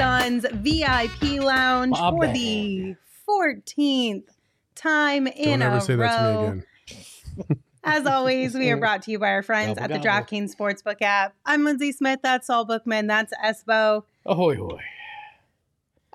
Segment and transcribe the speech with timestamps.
[0.00, 2.34] Suns VIP lounge My for bad.
[2.34, 2.96] the
[3.28, 4.22] 14th
[4.74, 6.06] time in Don't ever a say row.
[6.06, 6.96] that to me
[7.48, 7.60] again.
[7.84, 10.24] As always, we are brought to you by our friends Gobble, at the gobble.
[10.26, 11.34] DraftKings Sportsbook app.
[11.44, 12.20] I'm Lindsay Smith.
[12.22, 13.08] That's Saul Bookman.
[13.08, 14.04] That's Espo.
[14.24, 14.80] Ahoy, hoy.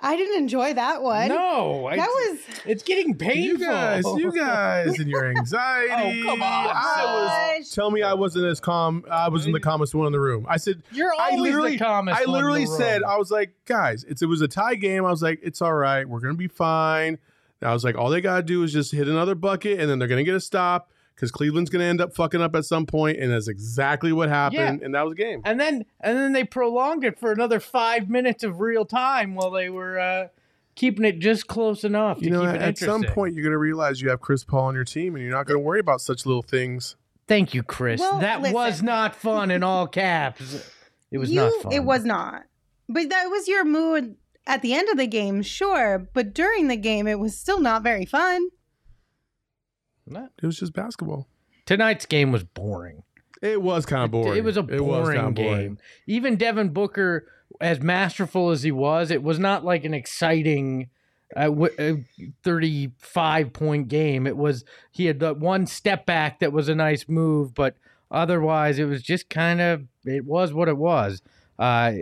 [0.01, 1.29] I didn't enjoy that one.
[1.29, 3.43] No, I, that was It's getting painful.
[3.43, 6.21] You guys, you guys, and your anxiety.
[6.21, 7.71] Oh, come on, I was.
[7.71, 9.05] Tell me, I wasn't as calm.
[9.09, 10.45] I was in the calmest one in the room.
[10.49, 12.17] I said, You're I literally, the calmest.
[12.17, 12.79] I one in literally the room.
[12.79, 15.05] said, I was like, guys, it's it was a tie game.
[15.05, 16.07] I was like, it's all right.
[16.07, 17.17] We're gonna be fine.
[17.61, 19.97] And I was like, all they gotta do is just hit another bucket, and then
[19.97, 23.17] they're gonna get a stop because Cleveland's gonna end up fucking up at some point,
[23.19, 24.81] and that's exactly what happened.
[24.81, 25.41] And that was a game.
[25.45, 29.51] and then and then they prolonged it for another five minutes of real time while
[29.51, 30.27] they were uh,
[30.75, 33.43] keeping it just close enough to You know, keep at, it at some point, you're
[33.43, 36.01] gonna realize you have Chris Paul on your team, and you're not gonna worry about
[36.01, 36.95] such little things.
[37.27, 37.99] Thank you, Chris.
[37.99, 40.69] Well, that was not fun in all caps.
[41.11, 41.71] It was you, not fun.
[41.71, 42.43] It was not.
[42.87, 46.07] But that was your mood at the end of the game, sure.
[46.13, 48.49] But during the game, it was still not very fun.
[50.41, 51.27] It was just basketball.
[51.65, 53.03] Tonight's game was boring.
[53.41, 54.37] It was kind of boring.
[54.37, 55.77] It was a It was boring game.
[56.07, 57.27] Even Devin Booker,
[57.59, 60.89] as masterful as he was, it was not like an exciting
[61.35, 64.27] uh, w- uh, 35 point game.
[64.27, 67.75] It was, he had the one step back that was a nice move, but
[68.11, 71.21] otherwise it was just kind of, it was what it was.
[71.57, 71.93] Uh,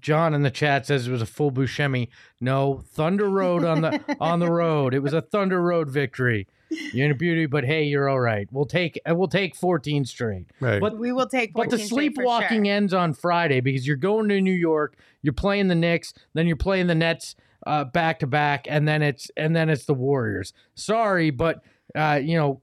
[0.00, 2.08] John in the chat says it was a full Buscemi.
[2.40, 4.92] No, Thunder Road on the on the road.
[4.92, 6.48] It was a Thunder Road victory.
[6.92, 8.48] You're in a beauty, but hey, you're all right.
[8.50, 10.46] We'll take uh, we'll take 14 straight.
[10.60, 10.80] Right.
[10.80, 11.52] But We will take.
[11.52, 12.74] but the 14 straight for sleepwalking sure.
[12.74, 16.56] ends on Friday because you're going to New York, you're playing the Knicks, then you're
[16.56, 17.36] playing the Nets
[17.66, 20.52] uh, back to back, and then it's and then it's the Warriors.
[20.74, 21.62] Sorry, but
[21.94, 22.60] uh, you know,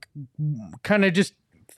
[0.83, 1.33] kind of just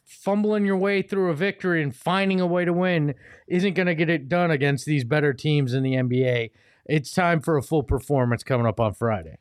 [0.06, 3.16] fumbling your way through a victory and finding a way to win
[3.48, 6.52] isn't going to get it done against these better teams in the NBA.
[6.86, 9.38] It's time for a full performance coming up on Friday.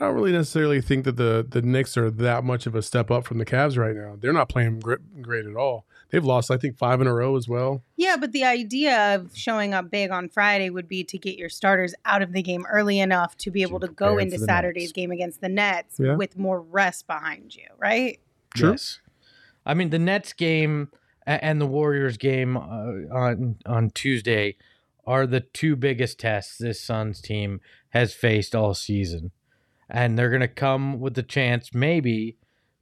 [0.00, 3.10] I don't really necessarily think that the the Knicks are that much of a step
[3.10, 4.16] up from the Cavs right now.
[4.18, 5.84] They're not playing great, great at all.
[6.10, 7.84] They've lost, I think, five in a row as well.
[7.96, 11.48] Yeah, but the idea of showing up big on Friday would be to get your
[11.50, 14.92] starters out of the game early enough to be able to go into Saturday's Nets.
[14.92, 16.16] game against the Nets Yeah.
[16.16, 18.18] with more rest behind you, right?
[18.56, 18.70] True.
[18.70, 19.00] Yes.
[19.66, 20.88] I mean, the Nets game
[21.26, 22.60] and the Warriors game uh,
[23.14, 24.56] on on Tuesday
[25.06, 29.30] are the two biggest tests this Suns team has faced all season,
[29.90, 32.36] and they're going to come with the chance maybe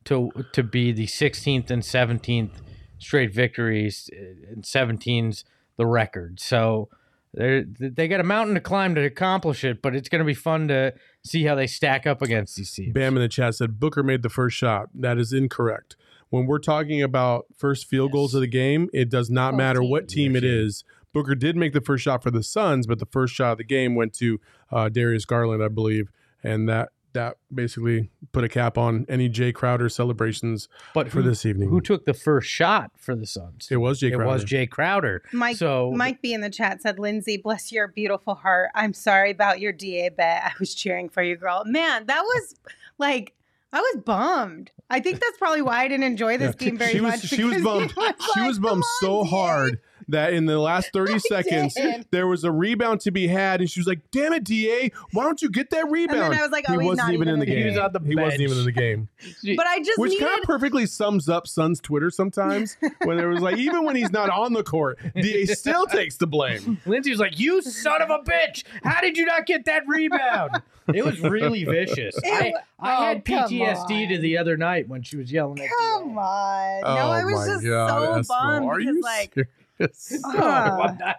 [0.05, 2.51] to to be the 16th and 17th
[2.99, 5.45] straight victories, uh, and 17's
[5.77, 6.41] the record.
[6.41, 6.89] So.
[7.35, 10.33] They they got a mountain to climb to accomplish it, but it's going to be
[10.33, 12.95] fun to see how they stack up against these teams.
[12.95, 14.89] Bam in the chat said Booker made the first shot.
[14.95, 15.95] That is incorrect.
[16.31, 19.83] When we're talking about first field goals of the game, it does not Both matter
[19.83, 20.59] what team it Yes, yeah.
[20.65, 20.85] is.
[21.13, 23.65] Booker did make the first shot for the Suns, but the first shot of the
[23.65, 24.41] game went to
[24.73, 26.11] uh, Darius Garland, I believe,
[26.43, 31.29] and that that basically put a cap on any Jae Crowder celebrations But for who-
[31.29, 31.71] this evening.
[31.71, 33.69] Who took the first shot for the Suns?
[33.71, 34.27] it was Jae it Crowder.
[34.33, 35.23] was Jae Crowder.
[35.33, 38.71] Mike So Mike B in the chat said, Lindsay, bless your beautiful heart.
[38.75, 40.43] I'm sorry about your DA bet.
[40.45, 41.63] I was cheering for you, girl.
[41.65, 42.55] Man, that was
[42.99, 43.35] like
[43.73, 44.71] I was bummed.
[44.89, 46.67] I think that's probably why I didn't enjoy this Yeah.
[46.69, 47.21] game very she was, much.
[47.29, 47.93] She was bummed.
[47.97, 51.75] was she like, was bummed so on, hard that in the last 30 I seconds,
[51.75, 52.07] did.
[52.11, 55.25] there was a rebound to be had, and she was like, damn it, DA, why
[55.25, 56.33] don't you get that rebound?
[56.33, 57.55] And I was like, oh, he he's wasn't not even even in the game.
[57.57, 57.63] game.
[57.65, 59.09] He was on the He wasn't even in the game.
[59.57, 63.29] But I just Which needed kind of perfectly sums up Sun's Twitter sometimes when there
[63.29, 66.81] was like, even when he's not on the court, DA still takes the blame.
[66.87, 68.65] Lindsay was like, "You son of a bitch!
[68.85, 70.63] How did you not get that rebound?"
[70.95, 72.17] It was really vicious.
[72.25, 75.69] I, It- I oh, had PTSD to the other night when she was yelling at
[75.69, 76.83] Come on.
[76.85, 79.51] oh no, I was my just God, so Espo, bummed Are because you like serious?
[79.79, 79.89] No,
[80.25, 80.81] Ah.
[80.83, 81.17] I'm not.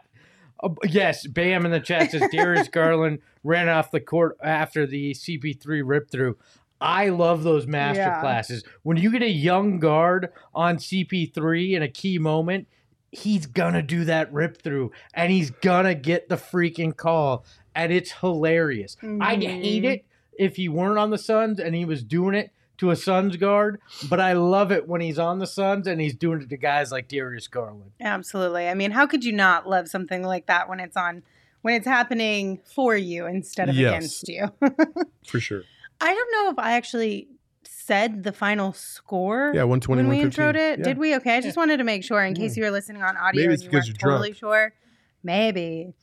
[0.61, 5.13] Oh, yes, Bam in the chat says Darius Garland ran off the court after the
[5.13, 6.37] CP3 rip through.
[6.81, 8.19] I love those master Yeah.
[8.19, 8.63] classes.
[8.83, 12.67] When you get a young guard on CP3 in a key moment,
[13.11, 17.45] he's gonna do that rip through and he's gonna get the freaking call.
[17.73, 18.97] And it's hilarious.
[19.21, 19.93] I'd hate Mhm.
[19.93, 20.05] it
[20.37, 23.79] if he weren't on the Suns and he was doing it to a Suns guard,
[24.09, 26.91] but I love it when he's on the Suns and he's doing it to guys
[26.91, 27.91] like Darius Garland.
[27.99, 28.67] Absolutely.
[28.67, 31.23] I mean, how could you not love something like that when it's on
[31.61, 33.89] when it's happening for you instead of Yes.
[34.23, 34.47] against you?
[35.27, 35.63] For sure.
[35.99, 37.27] I don't know if I actually
[37.65, 40.31] said the final score Yeah, 120, when we 115.
[40.31, 40.79] introed it.
[40.79, 40.85] Yeah.
[40.85, 41.15] Did we?
[41.15, 42.61] Okay, I just wanted to make sure in case hmm.
[42.61, 44.39] you were listening on audio Maybe and you because weren't you're totally drunk.
[44.39, 44.73] sure.
[45.21, 45.93] Maybe.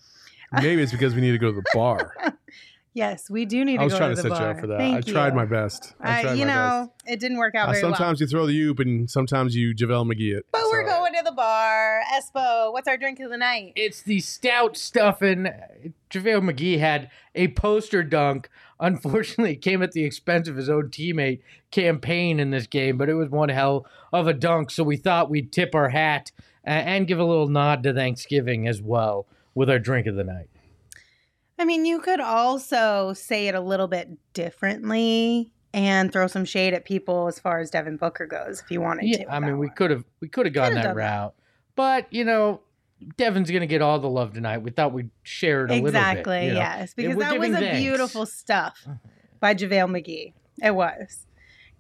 [0.53, 2.13] Maybe it's because we need to go to the bar.
[2.97, 4.51] Yes, we do need to I was go trying to to the set you bar.
[4.55, 4.79] up for that.
[4.79, 5.93] Thank I tried my best.
[6.01, 7.69] I Uh, tried you my know, it didn't work out.
[7.69, 7.95] Uh, very well.
[7.95, 10.47] sometimes you throw the oop and sometimes you JaVale McGee it.
[10.51, 12.01] But we're going to the bar.
[12.15, 13.75] Espo, what's our drink of the night?
[13.77, 15.47] It's the stout stuffing
[16.11, 18.49] JaVale McGee had a poster dunk.
[18.81, 21.41] Unfortunately, it came at the expense of his own teammate
[21.71, 24.71] Cam Payne in this game, but it was one hell of a dunk.
[24.71, 26.33] So we thought we'd tip our hat
[26.65, 30.49] and give a little nod to Thanksgiving as well with our drink of the night.
[31.59, 36.75] I mean, you could also say it a little bit differently and throw some shade
[36.75, 39.33] at people as far as Devin Booker goes if you wanted Yeah, to.
[39.33, 41.03] I mean, we could have we could have gone Could've that done that.
[41.03, 41.35] route,
[41.75, 42.61] but you know,
[43.17, 44.59] Devin's gonna get all the love tonight.
[44.59, 46.45] We thought we'd share it a Exactly, little bit.
[46.49, 46.59] you know?
[46.61, 46.95] yes.
[46.95, 47.79] Because that was a thanks.
[47.79, 48.87] beautiful stuff
[49.41, 50.33] by JaVale McGee.
[50.63, 51.27] It was.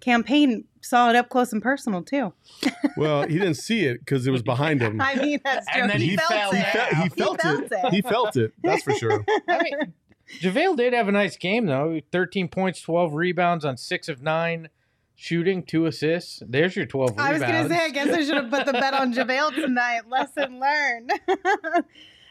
[0.00, 2.32] Cam Payne saw it up close and personal too.
[2.96, 4.98] Well, he didn't see it because it was behind him.
[5.02, 5.82] I mean, that's true.
[5.82, 6.56] And then he, he felt fell it.
[6.56, 7.72] He, fe- he He felt, felt it.
[7.72, 7.92] it.
[7.92, 8.52] He felt it.
[8.62, 9.22] That's for sure.
[9.48, 9.92] I mean,
[10.40, 12.00] JaVale did have a nice game though.
[12.10, 14.70] Thirteen points, twelve rebounds on six of nine
[15.14, 16.42] shooting, two assists.
[16.48, 18.94] There's your twelve I was gonna say, I guess I should have put the bet
[18.94, 20.02] on JaVale tonight.
[20.08, 21.12] Lesson learned.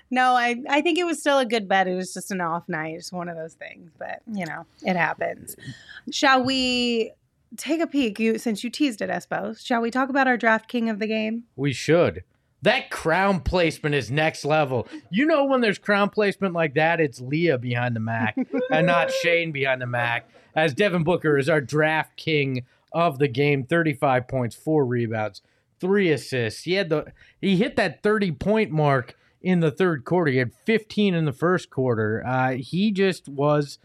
[0.10, 1.88] no, I, I think it was still a good bet.
[1.88, 2.96] It was just an off night.
[2.96, 5.56] It's one of those things, but you know, it happens.
[6.12, 7.12] Shall we
[7.57, 8.19] take a peek?
[8.19, 9.57] You since you teased it, Espo.
[9.63, 11.44] Shall we talk about our draft king of the game?
[11.56, 12.24] We should.
[12.62, 14.88] That crown placement is next level.
[15.12, 18.36] You know when there's crown placement like that, it's Leah behind the Mac
[18.72, 20.28] and not Shane behind the Mac.
[20.56, 25.42] As Devin Booker is our draft king of the game, 35 points, four rebounds,
[25.80, 26.63] three assists.
[26.63, 30.31] He had the he hit that 30 point mark in the third quarter.
[30.31, 32.25] He had 15 in the first quarter.
[32.25, 33.78] Uh, he just was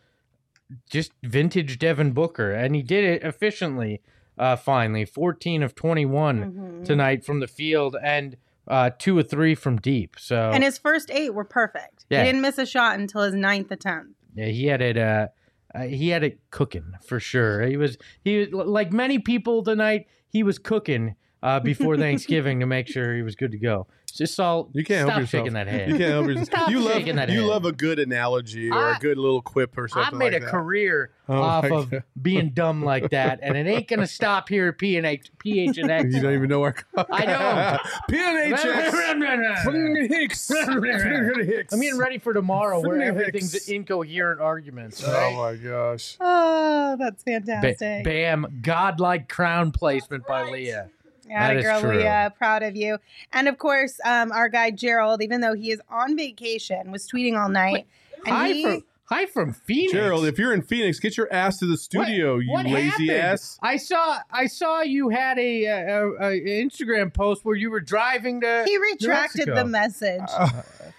[0.89, 4.01] just vintage Devin Booker, and he did it efficiently.
[4.39, 6.85] Uh, finally, 14 of 21 Mhm.
[6.85, 8.37] tonight from the field and
[8.69, 10.15] uh, two or three from deep.
[10.19, 12.05] So And his first eight were perfect.
[12.09, 12.21] Yeah.
[12.21, 14.15] He didn't miss a shot until his ninth attempt.
[14.35, 14.97] yeah, he had it.
[14.97, 15.29] Uh,
[15.75, 17.63] uh, he had it cooking for sure.
[17.63, 20.07] He was he was like many people tonight.
[20.29, 23.87] He was cooking uh, before Thanksgiving to make sure he was good to go.
[24.13, 25.41] Just saw You can't stop help yourself.
[25.47, 26.47] shaking that You can't help yourself.
[26.49, 27.49] Stop you love shaking that you head.
[27.49, 30.03] love a good analogy or I- a good little quip or something.
[30.03, 30.19] I something.
[30.19, 30.51] made like a that.
[30.51, 32.03] career Oh off my of God.
[32.21, 36.13] being dumb like that, and it ain't gonna stop here at PNH, PHNX.
[36.13, 36.75] You don't even know where.
[36.97, 37.81] I don't.
[38.11, 39.63] PNHX.
[39.65, 40.47] Fucking Hicks.
[40.49, 41.73] Fucking Hicks.
[41.73, 43.69] I'm getting ready for tomorrow where Friggin' everything's Hicks.
[43.69, 45.03] incoherent arguments.
[45.07, 45.37] Oh Right?
[45.37, 46.17] my gosh.
[46.21, 48.05] Oh, that's Ba- fantastic.
[48.05, 50.91] bam, godlike crown placement by Leah.
[51.31, 51.97] Yeah, That is girl, true.
[51.99, 52.99] Leah, proud of you.
[53.33, 57.41] And of course, um, our guy Gerald, even though he is on vacation, was tweeting
[57.41, 57.87] all night.
[58.27, 59.93] And Hi he, from hi from Phoenix.
[59.93, 63.11] Gerald, if you're in Phoenix, get your ass to the studio, you what lazy happened?
[63.11, 63.59] ass.
[63.63, 68.41] I saw I saw you had a, a, a Instagram post where you were driving
[68.43, 68.65] to.
[68.67, 69.55] he retracted Mexico.
[69.55, 70.29] the message.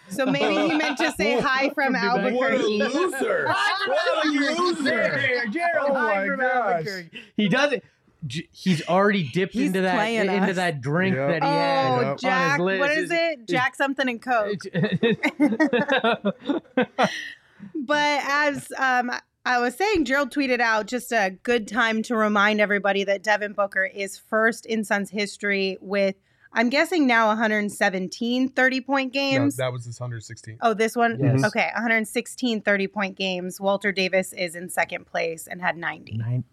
[0.10, 2.38] so maybe he meant to say hi from From New Mexico.
[2.38, 2.96] What a Albuquerque.
[2.96, 3.48] loser.
[3.88, 5.46] What a loser.
[5.52, 6.52] Gerald, Oh hi from gosh.
[6.76, 7.22] Albuquerque.
[7.38, 7.84] He doesn't.
[8.28, 10.56] J- He's already dipped He's into that playing into us.
[10.56, 11.28] that drink Yep.
[11.28, 12.08] that he had Oh, Yep.
[12.12, 13.48] on Jack, his what is it?
[13.48, 14.62] Jack something and Coke.
[17.76, 19.12] But as um,
[19.46, 23.54] I was saying, Gerald tweeted out just a good time to remind everybody that Devin
[23.54, 26.16] Booker is first in Suns history with,
[26.54, 29.58] I'm guessing now 117 30 point No, games.
[29.58, 30.58] that was his 116.
[30.62, 31.20] oh, this one?
[31.20, 31.44] Yes.
[31.46, 33.60] Okay, 116 30 point games.
[33.62, 36.18] Walter Davis is in second place and had 90.
[36.18, 36.44] Nine,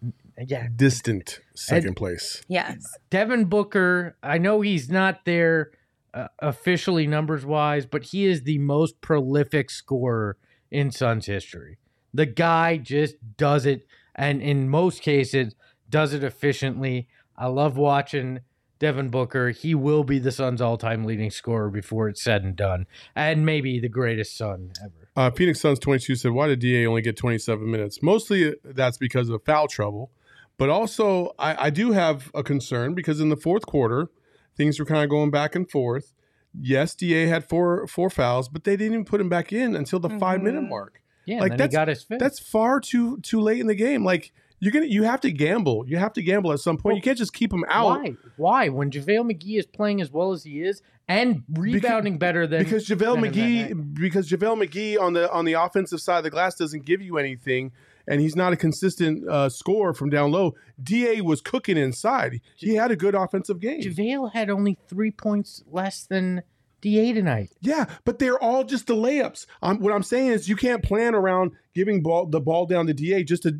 [0.47, 2.41] yeah, Distant second place.
[2.47, 2.77] Yes.
[3.09, 5.71] Devin Booker, I know he's not there
[6.13, 10.37] uh, officially numbers wise, but he is the most prolific scorer
[10.71, 11.77] in Suns history.
[12.13, 15.55] The guy just does it, and in most cases,
[15.89, 17.07] does it efficiently.
[17.37, 18.39] I love watching
[18.79, 19.49] Devin Booker.
[19.51, 23.45] He will be the Suns' all time leading scorer before it's said and done, and
[23.45, 25.09] maybe the greatest Sun ever.
[25.15, 28.01] Uh, Phoenix Suns 22 said, Why did DA only get 27 minutes?
[28.01, 30.11] Mostly uh, that's because of foul trouble.
[30.59, 34.09] But also, I, I do have a concern because in the fourth quarter,
[34.55, 36.13] things were kind of going back and forth.
[36.59, 39.99] Yes, DA had four four fouls, but they didn't even put him back in until
[39.99, 40.69] the five minute Mhm.
[40.69, 41.01] mark.
[41.25, 42.19] Yeah, Like, and then he that's- got his fifth.
[42.19, 44.03] That's far too too late in the game.
[44.03, 45.85] Like you're gonna you have to gamble.
[45.87, 46.85] You have to gamble at some point.
[46.85, 48.13] Well, you can't just keep him out Why?
[48.35, 48.69] Why?
[48.69, 52.85] When JaVale McGee is playing as well as he is and rebounding better than because
[52.87, 53.71] JaVale than in that night.
[53.77, 56.99] McGee because JaVale McGee on the on the offensive side of the glass doesn't give
[57.01, 57.71] you anything,
[58.09, 60.55] and he's not a consistent uh, scorer from down low.
[60.81, 62.41] Da was cooking inside.
[62.55, 63.81] He had a good offensive game.
[63.81, 66.41] JaVale had only three points less than
[66.81, 67.51] Da tonight.
[67.61, 69.45] Yeah, but they're all just the layups.
[69.61, 72.93] Um, what I'm saying is you can't plan around giving ball the ball down to
[72.93, 73.59] Da just to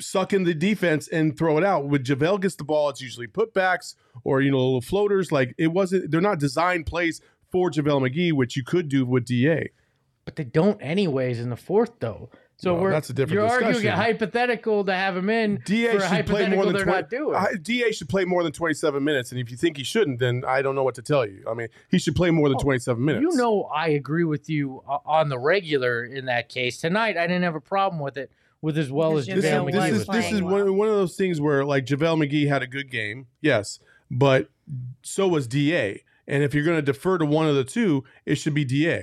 [0.00, 1.88] suck in the defense and throw it out.
[1.88, 3.94] When JaVale gets the ball, it's usually putbacks
[4.24, 5.30] or you know little floaters.
[5.30, 6.10] Like it wasn't.
[6.10, 7.20] They're not designed plays
[7.50, 9.68] for JaVale McGee, which you could do with Da.
[10.24, 12.30] But they don't anyways in the fourth though.
[12.62, 15.88] So Well, we're that's a different you're arguing a hypothetical to have him in Da
[15.90, 17.34] for a should play more than 20, not doing.
[17.34, 20.44] I- Da should play more than 27 minutes, and if you think he shouldn't, then
[20.46, 21.42] I don't know what to tell you.
[21.50, 23.22] I mean, he should play more than Oh, 27 minutes.
[23.28, 26.80] You know, I agree with you on the regular in that case.
[26.80, 29.68] Tonight, I didn't have a problem with it with as well as this, JaVale JaVale
[29.68, 32.46] is, McGee this is this is one, one of those things where like JaVale McGee
[32.46, 34.48] had a good game, yes, but
[35.02, 36.00] so was Da.
[36.28, 39.02] And if you're going to defer to one of the two, it should be Da.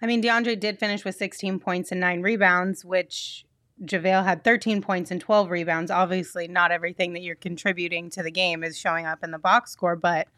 [0.00, 3.44] I mean, DeAndre did finish with 16 points and nine rebounds, which
[3.82, 5.90] JaVale had 13 points and 12 rebounds.
[5.90, 9.72] Obviously, not everything that you're contributing to the game is showing up in the box
[9.72, 10.28] score, but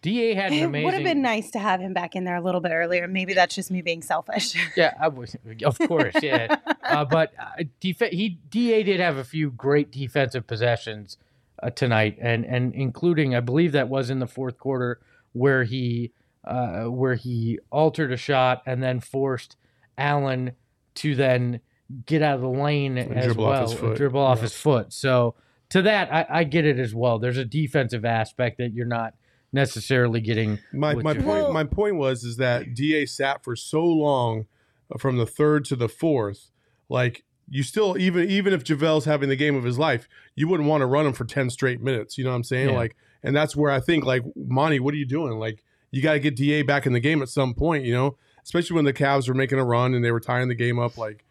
[0.00, 2.40] Da had an it would have been nice to have him back in there a
[2.40, 3.08] little bit earlier.
[3.08, 4.54] Maybe that's just me being selfish.
[4.76, 6.56] Yeah, I was, of course, yeah.
[6.84, 11.16] uh, but uh, def- he Da did have a few great defensive possessions
[11.62, 15.00] uh, tonight, and and including I believe that was in the fourth quarter
[15.32, 16.12] where he
[16.48, 19.56] uh, where he altered a shot and then forced
[19.96, 20.52] Allen
[20.96, 21.60] to then
[22.06, 23.96] get out of the lane as dribble off well, his foot.
[23.96, 24.42] dribble off Yeah.
[24.42, 24.92] his foot.
[24.92, 25.34] So
[25.70, 27.18] to that, I, I get it as well.
[27.18, 29.14] There's a defensive aspect that you're not
[29.52, 30.58] necessarily getting.
[30.72, 34.46] My my point my point was is that Da sat for so long
[34.94, 36.50] uh, from the third to the fourth,
[36.88, 40.68] like you still even even if JaVale's having the game of his life, you wouldn't
[40.68, 42.18] want to run him for 10 straight minutes.
[42.18, 42.68] You know what I'm saying?
[42.70, 42.76] Yeah.
[42.76, 45.38] Like and that's where I think like Monty, what are you doing?
[45.38, 48.16] Like you got to get Da back in the game at some point, you know?
[48.42, 50.96] Especially when the Cavs were making a run and they were tying the game up
[50.96, 51.24] like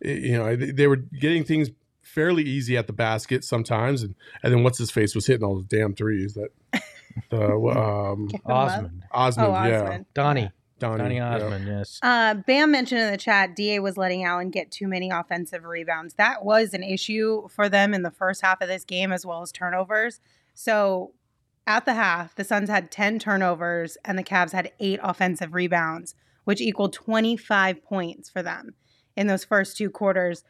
[0.00, 1.70] you know, they, they were getting things
[2.02, 5.56] fairly easy at the basket sometimes and and then what's his face was hitting all
[5.56, 6.50] those damn threes that
[7.30, 9.82] the um Osmond, Osmond, Oh, yeah.
[9.82, 10.06] Osmond.
[10.14, 11.36] Donnie, Donnie, Donnie yeah.
[11.36, 11.98] Osmond, yes.
[12.02, 16.14] Uh, Bam mentioned in the chat, Da was letting Allen get too many offensive rebounds.
[16.14, 19.42] That was an issue for them in the first half of this game, as well
[19.42, 20.20] as turnovers.
[20.54, 21.12] So
[21.68, 26.14] at the half, the Suns had 10 turnovers and the Cavs had eight offensive rebounds,
[26.44, 28.74] which equaled 25 points for them
[29.16, 30.44] in those first two quarters.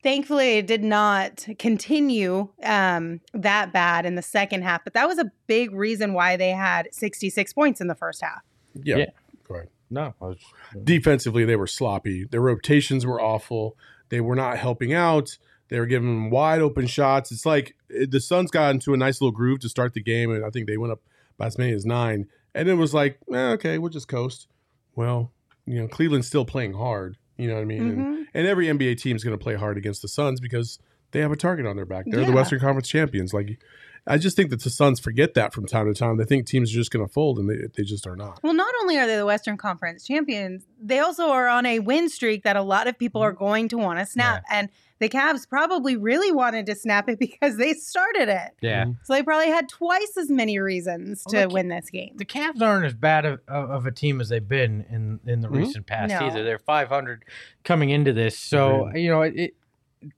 [0.00, 5.18] Thankfully, it did not continue um, that bad in the second half, but that was
[5.18, 8.42] a big reason why they had 66 points in the first half.
[8.74, 8.98] Yeah.
[8.98, 9.10] Yeah.
[9.48, 9.68] Go ahead.
[9.90, 10.38] No, I was,
[10.84, 12.24] Defensively, they were sloppy.
[12.24, 13.76] Their rotations were awful.
[14.08, 15.36] They were not helping out.
[15.72, 17.32] They were giving them wide open shots.
[17.32, 20.44] It's like the Suns got into a nice little groove to start the game, and
[20.44, 21.00] I think they went up
[21.38, 22.26] by as many as nine.
[22.54, 24.48] And it was like, eh, okay, we'll just coast.
[24.94, 25.32] Well,
[25.64, 27.16] you know, Cleveland's still playing hard.
[27.38, 27.88] You know what I mean?
[27.88, 28.24] And, Mhm.
[28.34, 30.78] and every NBA team is going to play hard against the Suns because
[31.12, 32.04] they have a target on their back.
[32.06, 33.32] They're the Western Conference champions.
[33.32, 33.58] Like,
[34.06, 36.16] I just think that the Suns forget that from time to time.
[36.16, 38.40] They think teams are just going to fold, and they, they just are not.
[38.42, 42.08] Well, not only are they the Western Conference champions, they also are on a win
[42.08, 44.42] streak that a lot of people are going to want to snap.
[44.50, 48.50] And the Cavs probably really wanted to snap it because they started it.
[48.60, 48.86] yeah.
[49.04, 52.14] So they probably had twice as many reasons to the- win this game.
[52.16, 55.48] The Cavs aren't as bad of, of a team as they've been in, in the
[55.48, 55.56] Mhm.
[55.58, 56.26] recent past No.
[56.26, 56.42] either.
[56.42, 57.24] They're 500
[57.62, 59.02] coming into this, so Agreed.
[59.04, 59.54] you know it,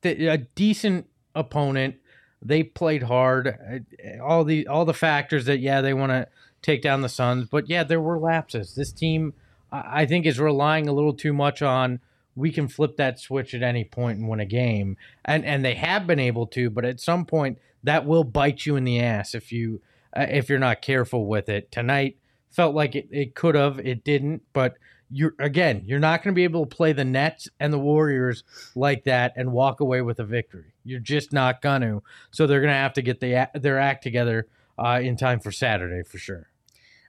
[0.00, 1.97] the, a decent opponent.
[2.45, 3.49] They played hard.
[3.49, 6.29] uh, All the all the factors that yeah they want to
[6.63, 8.75] take down the Suns, but yeah there were lapses.
[8.75, 9.35] This team
[9.73, 12.01] I think is relying a little too much on
[12.37, 15.75] we can flip that switch at any point and win a game, and and they
[15.75, 19.35] have been able to, but at some point that will bite you in the ass
[19.35, 19.81] if you
[20.17, 21.71] uh, if you're not careful with it.
[21.71, 22.19] Tonight
[22.51, 24.75] felt like it, it could have, it didn't, but
[25.11, 28.43] you're again, you're not going to be able to play the Nets and the Warriors
[28.75, 30.73] like that and walk away with a victory.
[30.85, 32.03] You're just not going to.
[32.31, 35.53] So they're going to have to get the, their act together uh, in time for
[35.53, 36.49] Saturday for sure.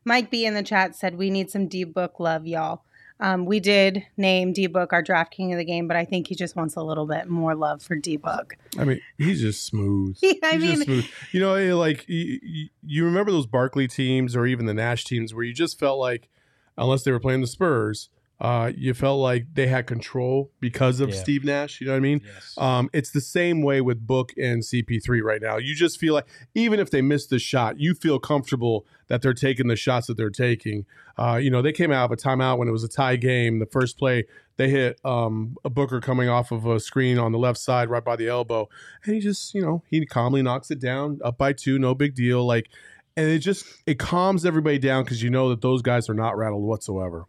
[0.03, 2.83] Mike B in the chat said, We need some D Book love, y'all.
[3.19, 6.27] Um, we did name D Book our draft king of the game, but I think
[6.27, 8.55] he just wants a little bit more love for D Book.
[8.77, 10.17] I mean, he's just smooth.
[10.23, 11.05] I He's mean, just smooth.
[11.31, 15.05] You know, eh, like you, you- you remember those Barkley teams or even the Nash
[15.05, 16.29] teams where you just felt like,
[16.77, 18.09] unless they were playing the Spurs,
[18.41, 21.15] uh, you felt like they had control because of Yeah.
[21.15, 21.79] Steve Nash.
[21.79, 22.21] You know what I mean?
[22.25, 22.53] Yes.
[22.57, 25.55] Um, it's the same way with Book and CP3 right now.
[25.55, 29.33] You just feel like even if they miss the shot, you feel comfortable that they're
[29.33, 30.85] taking the shots that they're taking.
[31.17, 33.59] Uh, you know, they came out of a timeout when it was a tie game.
[33.59, 34.25] The first play,
[34.57, 38.03] they hit um, a Booker coming off of a screen on the left side, right
[38.03, 38.67] by the elbow,
[39.05, 42.15] and he just, you know, he calmly knocks it down, up by two, no big
[42.15, 42.45] deal.
[42.45, 42.67] Like,
[43.17, 46.37] and it just it calms everybody down because you know that those guys are not
[46.37, 47.25] rattled whatsoever.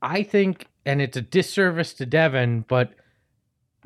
[0.00, 2.92] I think, and it's a disservice to Devin, but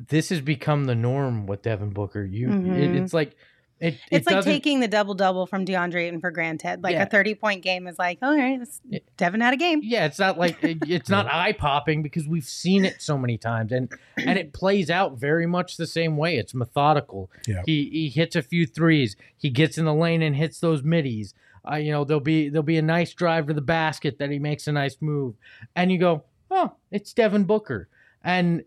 [0.07, 2.23] this has become the norm with Devin Booker.
[2.23, 3.01] You, it, Mhm.
[3.03, 3.35] it's like
[3.83, 3.99] it.
[4.11, 6.81] it's it like taking the double double from DeAndre Ayton for granted.
[6.83, 7.03] Like Yeah.
[7.03, 8.81] a 30 point game is like, all right, this-
[9.17, 9.81] Devin had a game.
[9.83, 13.37] Yeah, it's not like it- it's not eye popping because we've seen it so many
[13.37, 16.37] times, and and it plays out very much the same way.
[16.37, 17.29] It's methodical.
[17.47, 17.61] Yeah.
[17.65, 19.15] He he hits a few threes.
[19.37, 21.33] He gets in the lane and hits those middies.
[21.71, 24.39] Uh, you know, there'll be there'll be a nice drive to the basket that he
[24.39, 25.35] makes a nice move,
[25.75, 27.87] and you go, oh, it's Devin Booker,
[28.23, 28.63] and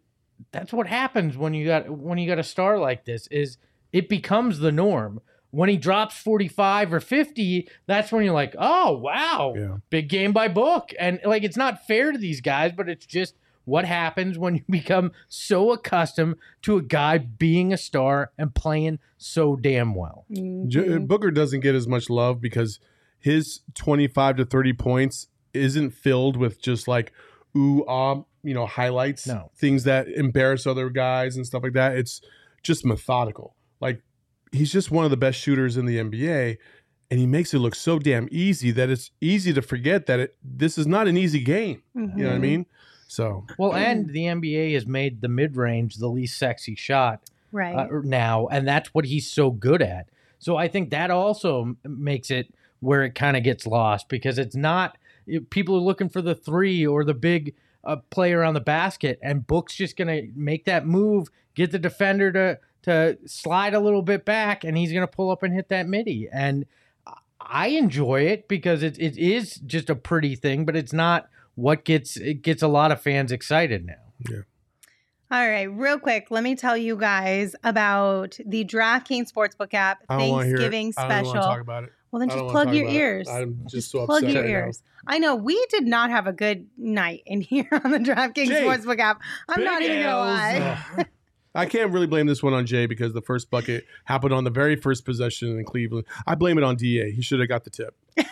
[0.53, 3.27] that's what happens when you got when you got a star like this.
[3.27, 3.59] Is
[3.93, 5.21] it becomes the norm.
[5.50, 9.76] When he drops 45 or 50, that's when you're like, oh, wow, Yeah.
[9.90, 10.93] big game by book.
[10.99, 14.64] And like, it's not fair to these guys, but it's just what happens when you
[14.71, 20.26] become so accustomed to a guy being a star and playing so damn well.
[20.31, 21.07] J- Mhm.
[21.09, 22.78] Booker doesn't get as much love because
[23.19, 27.12] his 25 to 30 points isn't filled with just like
[27.57, 29.50] ooh ah you know highlights No.
[29.57, 32.21] things that embarrass other guys and stuff like that it's
[32.62, 34.02] just methodical like
[34.52, 36.56] he's just one of the best shooters in the NBA
[37.11, 40.37] and he makes it look so damn easy that it's easy to forget that it
[40.42, 42.40] this is not an easy game you know what I Mhm.
[42.40, 42.66] mean
[43.09, 47.21] so Well, and the NBA has made the mid range the least sexy shot
[47.52, 47.75] Right.
[47.76, 50.09] uh, now, and that's what he's so good at.
[50.40, 54.56] So I think that also makes it where it kind of gets lost because it's
[54.56, 57.54] not it- people are looking for the three or the big
[57.85, 62.33] uh, player on the basket, and Book's just gonna make that move, get the defender
[62.33, 65.87] to to slide a little bit back, and he's gonna pull up and hit that
[65.87, 66.28] midi.
[66.33, 66.64] And
[67.40, 71.85] I enjoy it because it, it is just a pretty thing, but it's not what
[71.85, 73.95] gets it gets a lot of fans excited now.
[74.28, 74.38] Yeah.
[75.31, 80.19] All right, real quick, let me tell you guys about the DraftKings Sportsbook app I
[80.19, 80.71] don't want to hear it.
[80.71, 81.43] Thanksgiving I don't want to special.
[81.50, 82.99] talk about it Well, then just plug your about it.
[82.99, 83.28] ears.
[83.28, 84.57] I'm just, so plug upset your right now.
[84.66, 84.83] ears.
[85.09, 88.62] I know we did not have a good night in here on the DraftKings Jae,
[88.64, 89.21] Sportsbook app.
[89.49, 91.07] I'm not even gonna lie.
[91.57, 91.63] Ugh.
[91.63, 94.51] I can't really blame this one on Jae because the first bucket happened on the
[94.51, 96.07] very first possession in Cleveland.
[96.27, 97.11] I blame it on Da.
[97.11, 97.97] He should have got the tip.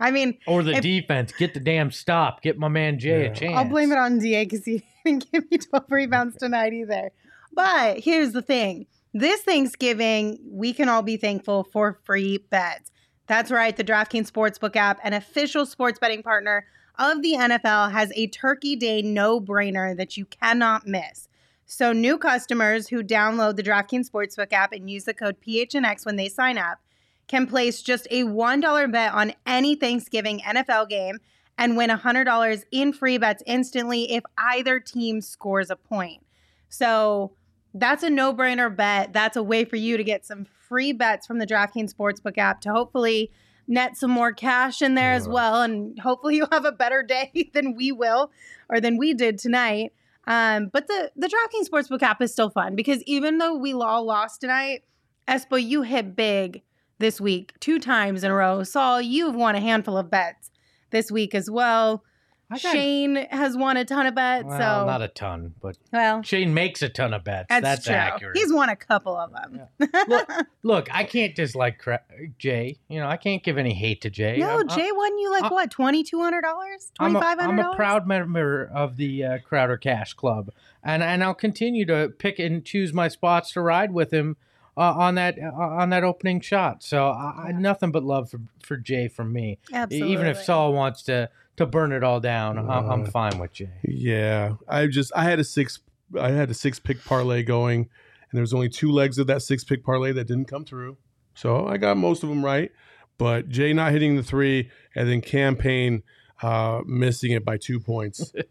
[0.00, 3.30] I mean, Or the If- defense, get the damn stop, get my man Jae Yeah.
[3.30, 3.54] a chance.
[3.56, 7.10] I'll blame it on Da because he didn't give me 12 rebounds tonight either.
[7.52, 12.90] But here's the thing this Thanksgiving, we can all be thankful for free bets.
[13.28, 16.66] That's right, the DraftKings Sportsbook app, an official sports betting partner
[16.98, 21.28] of the NFL, has a Turkey Day no brainer that you cannot miss.
[21.74, 26.16] So, new customers who download the DraftKings Sportsbook app and use the code PHNX when
[26.16, 26.80] they sign up
[27.28, 31.16] can place just a $1 bet on any Thanksgiving NFL game
[31.56, 36.22] and win $100 in free bets instantly if either team scores a point.
[36.68, 37.32] So
[37.72, 39.14] that's a no brainer bet.
[39.14, 42.60] That's a way for you to get some free bets from the DraftKings Sportsbook app
[42.60, 43.30] to hopefully
[43.66, 45.62] net some more cash in there as well.
[45.62, 48.30] And hopefully you'll have a better day than we will
[48.68, 49.94] or than we did tonight.
[50.26, 54.04] Um, but the, the DraftKings Sportsbook app is still fun because even though we all
[54.04, 54.84] lost tonight,
[55.28, 56.62] Espo, you hit big
[56.98, 58.62] this week two times in a row.
[58.62, 60.50] Saul, you've won a handful of bets
[60.90, 62.04] this week as well.
[62.52, 64.44] Got- Shane has won a ton of bets.
[64.46, 67.46] well, so, not a ton, but well, Shane makes a ton of bets.
[67.48, 67.94] that's, That's, true.
[67.94, 68.36] accurate.
[68.36, 69.60] He's won a couple of them.
[70.08, 70.30] Look,
[70.62, 72.02] Look, I can't dislike cra-
[72.38, 72.78] Jae.
[72.88, 74.38] You know, I can't give any hate to Jae.
[74.38, 77.28] no, I'm- Jae won you like I- what twenty two hundred dollars, I'm twenty a,
[77.28, 77.76] five I'm hundred a dollars.
[77.76, 80.50] proud member of the uh, Crowder Cash Club,
[80.82, 84.36] and and I'll continue to pick and choose my spots to ride with him
[84.76, 86.82] uh, on that uh, on that opening shot.
[86.82, 87.58] So I, I Yeah.
[87.58, 89.58] nothing but love for, for Jae from me.
[89.72, 90.12] Absolutely.
[90.12, 93.52] Even if Saul wants to to burn it all down, I'm, I'm Uh, fine with
[93.54, 93.68] Jae.
[93.84, 95.78] Yeah, I just I had a six
[96.18, 97.88] I had a six pick parlay going, and
[98.32, 100.96] there was only two legs of that six pick parlay that didn't come through.
[101.34, 102.70] So I got most of them right,
[103.18, 106.02] but Jae not hitting the three, and then Cam Payne
[106.42, 108.32] uh, missing it by two points.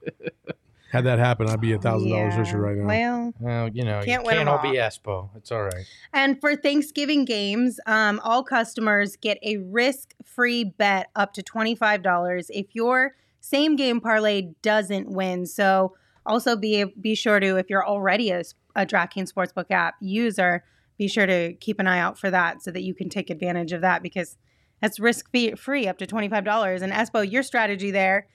[0.92, 2.86] had that happen, I'd be a thousand dollars richer right now.
[2.86, 4.72] Well, Well, you know, Can't you win can't 'em all all.
[4.72, 5.30] be Espo.
[5.36, 5.86] It's all right.
[6.14, 12.50] And for Thanksgiving games, um, all customers get a risk free bet up to $25
[12.50, 15.46] if your same game parlay doesn't win.
[15.46, 18.42] So also be be sure to, if you're already a,
[18.76, 20.64] a DraftKings Sportsbook app user,
[20.98, 23.72] be sure to keep an eye out for that so that you can take advantage
[23.72, 24.38] of that because
[24.82, 26.82] that's risk fee- free up to $25.
[26.82, 28.28] And Espo, your strategy there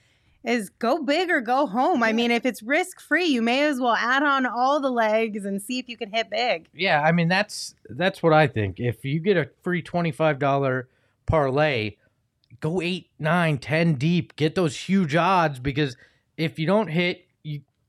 [0.43, 2.03] is go big or go home.
[2.03, 5.45] I mean, if it's risk free, you may as well add on all the legs
[5.45, 6.67] and see if you can hit big.
[6.73, 8.79] Yeah, I mean that's that's what I think.
[8.79, 10.87] If you get a free twenty five dollar
[11.25, 11.95] parlay,
[12.59, 14.35] go eight, nine, ten deep.
[14.35, 15.97] Get those huge odds because
[16.37, 17.26] if you don't hit,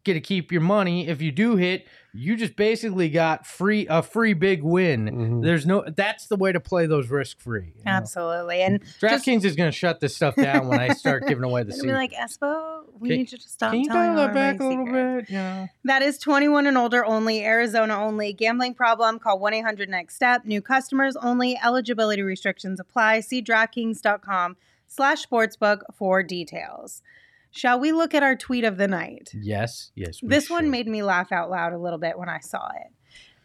[0.04, 1.08] get to keep your money.
[1.08, 5.04] If you do hit, you just basically got free a free big win.
[5.06, 5.42] Mhm.
[5.42, 7.74] There's no that's the way to play those risk free.
[7.84, 8.62] Absolutely.
[8.62, 11.72] And DraftKings is going to shut this stuff down when I start giving away the
[11.74, 14.34] It'll be like, Espo, we Can- need you to stop Can you telling dial that
[14.34, 15.28] back a little secrets.
[15.28, 15.34] bit?
[15.34, 15.66] Yeah.
[15.84, 18.32] That is 21 and older only, Arizona only.
[18.32, 20.44] Gambling problem, call 1 800 next step.
[20.46, 21.58] New customers only.
[21.62, 23.20] Eligibility restrictions apply.
[23.20, 24.56] See DraftKings.com
[24.87, 27.02] slash sportsbook for details.
[27.50, 29.30] Shall we look at our tweet of the night?
[29.34, 29.90] Yes.
[29.94, 30.18] Yes.
[30.22, 32.92] This one made me laugh out loud a little bit when I saw it.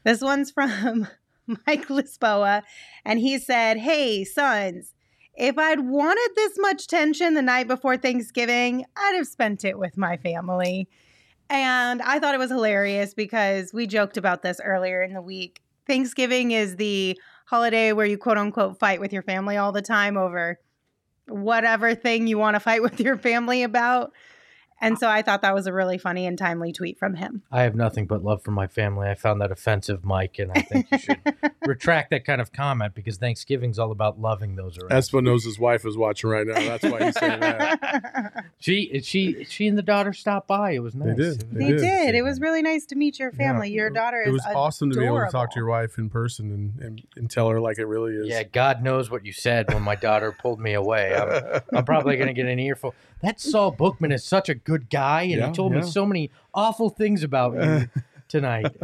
[0.03, 1.07] This one's from
[1.47, 2.63] Mike Lisboa,
[3.05, 4.93] and he said, Hey, Suns,
[5.35, 9.97] if I'd wanted this much tension the night before Thanksgiving, I'd have spent it with
[9.97, 10.87] my family.
[11.49, 15.61] And I thought it was hilarious because we joked about this earlier in the week.
[15.87, 20.17] Thanksgiving is the holiday where you quote unquote fight with your family all the time
[20.17, 20.59] over
[21.27, 24.13] whatever thing you want to fight with your family about.
[24.83, 27.41] And so I thought that was a really funny and timely tweet from him.
[27.49, 29.07] I have nothing but love for my family.
[29.07, 31.19] I found that offensive, Mike, and I think you should
[31.65, 34.91] retract that kind of comment because Thanksgiving's all about loving those around.
[34.91, 36.55] Espo knows his wife is watching right now.
[36.55, 38.45] That's why he's saying that.
[38.59, 40.71] She, she, she, and the daughter stopped by.
[40.71, 41.17] It was nice.
[41.17, 41.39] They did.
[41.51, 41.79] They They did.
[41.81, 42.15] did.
[42.15, 43.69] It was really nice to meet your family.
[43.71, 46.09] Your daughter is It was awesome to be able to talk to your wife in
[46.09, 48.27] person and, and, and tell her like it really is.
[48.27, 51.13] Yeah, God knows what you said when my daughter pulled me away.
[51.13, 52.95] I'm, I'm probably going to get an earful.
[53.23, 55.79] That Saul Bookman is such a good guy, and Yeah, he told yeah.
[55.81, 57.89] me so many awful things about you
[58.27, 58.75] tonight.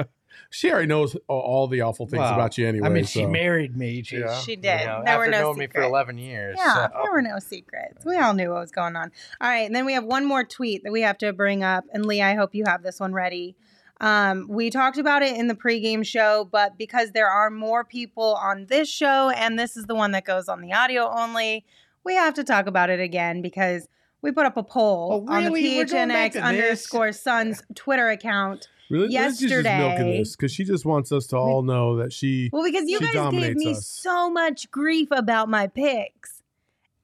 [0.50, 2.34] she already knows all, all the awful things Wow.
[2.36, 2.88] about you anyway.
[2.88, 4.02] I mean, she married me.
[4.02, 4.34] She, Yeah.
[4.40, 4.86] She you did.
[4.86, 6.56] know, there were after no knowing me for 11 years.
[6.58, 8.06] Yeah, so- there were no secrets.
[8.06, 9.12] We all knew what was going on.
[9.42, 11.84] All right, and then we have one more tweet that we have to bring up.
[11.94, 13.56] And Lee, I hope you have this one ready.
[14.02, 18.36] Um, we talked about it in the pregame show, but because there are more people
[18.42, 21.66] on this show, and this is the one that goes on the audio only,
[22.06, 23.90] we have to talk about it again because
[24.22, 25.78] we put up a poll Oh, on the really?
[25.78, 26.44] We're going back PHNX to this?
[26.44, 28.68] underscore Suns Twitter account.
[28.90, 32.50] really, Lindsay's just milking this because she just wants us to all know that she.
[32.52, 33.86] Well, because you guys gave me us.
[33.88, 36.42] so much grief about my picks.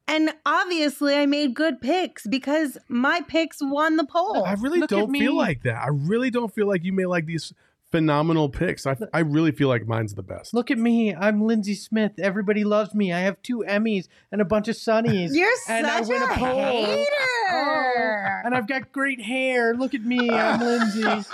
[0.08, 4.44] And obviously, I made good picks because my picks won the poll.
[4.44, 5.82] I really Look don't feel like that.
[5.82, 7.54] I really don't feel like you made like these
[7.96, 8.86] phenomenal picks.
[8.86, 10.54] I, I really feel like mine's the best.
[10.54, 11.16] Look at me.
[11.16, 12.12] I'm Lindsay Smith.
[12.20, 13.14] Everybody loves me.
[13.14, 15.30] I have two Emmys and a bunch of Sonnies.
[15.32, 16.86] You're and I such win a a poll.
[16.86, 17.12] hater.
[17.54, 19.74] Oh, and I've got great hair.
[19.76, 20.30] Look at me.
[20.30, 21.04] I'm Lindsay.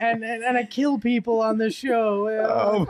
[0.00, 2.28] And, and, and I kill people on the show.
[2.28, 2.86] Oh,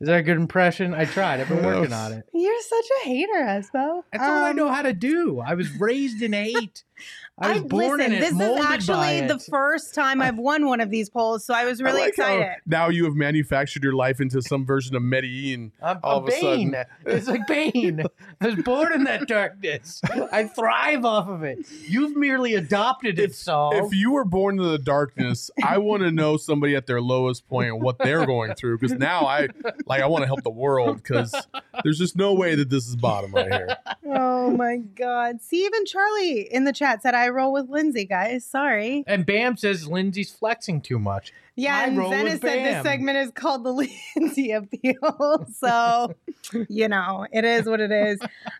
[0.00, 0.94] Is that a good impression?
[0.94, 1.40] I tried.
[1.40, 2.24] I've been working on it.
[2.34, 4.02] You're such a hater, Espo.
[4.12, 5.40] That's all I Um, know how to do.
[5.40, 6.84] I was raised in hate.
[7.40, 8.20] I was born listen, in it.
[8.20, 11.54] This is molded by actually the first time I've won one of these polls, so
[11.54, 12.56] I was really I like excited.
[12.66, 15.72] now you have manufactured your life into some version of Medellin.
[15.82, 16.84] I'm all a of a sudden- Bane.
[17.06, 18.02] It's like Bane.
[18.40, 20.00] I was born in that darkness.
[20.32, 21.66] I thrive off of it.
[21.86, 23.86] You've merely adopted it, Saul.
[23.86, 27.48] If you were born in the darkness, I want to know somebody at their lowest
[27.48, 28.78] point and what they're going through.
[28.78, 29.48] Because now I
[29.86, 30.96] like I want to help the world.
[30.96, 31.34] Because
[31.82, 33.76] there's just no way that this is bottom right here.
[34.12, 35.40] Oh my God.
[35.40, 38.44] See, even Charlie in the chat said I roll with Lindsay, guys.
[38.44, 39.04] Sorry.
[39.06, 41.32] and Bam says Lindsay's flexing too much.
[41.56, 43.72] Yeah, I and Zenna said this segment is called the
[44.16, 45.46] Lindsay Appeal.
[45.54, 46.14] So,
[46.68, 48.18] you know, it is what it is.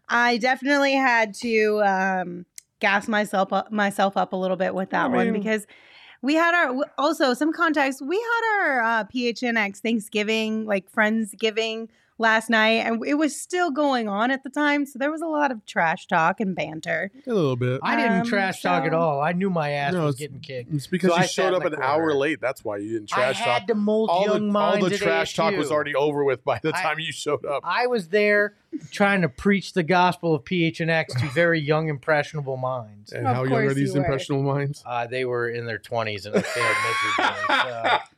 [0.09, 2.47] I definitely had to um,
[2.81, 5.67] gas myself up, myself up a little bit with that I one because
[6.23, 8.03] we had our also some context.
[8.03, 11.89] We had our uh, PHNX Thanksgiving, like Friendsgiving
[12.21, 14.87] last night, and it was still going on at the time.
[14.87, 17.11] So there was a lot of trash talk and banter.
[17.27, 17.81] A little bit.
[17.83, 19.21] I didn't Um, trash talk at so- all.
[19.21, 20.73] I knew my ass No, was it's- getting kicked.
[20.75, 21.85] It's because So you I sat showed in up the an corner.
[21.87, 22.41] hour late.
[22.41, 23.59] That's why you didn't trash I talk.
[23.61, 25.73] had to mold All young the, all the at trash talk was ASU.
[25.73, 27.63] already over with by the I- time you showed up.
[27.65, 28.55] I was there
[28.93, 33.11] trying to preach the gospel of PHNX to very young, impressionable minds.
[33.13, 34.07] And Of how young are course these you were.
[34.07, 34.83] impressionable minds?
[34.87, 36.77] Uh, they were in their 20s and I failed